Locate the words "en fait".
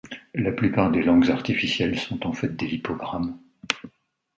2.25-2.55